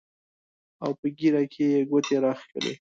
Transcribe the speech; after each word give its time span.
او 0.83 0.91
پۀ 0.99 1.07
ږيره 1.17 1.41
کښې 1.51 1.65
يې 1.73 1.79
ګوتې 1.89 2.15
راښکلې 2.23 2.69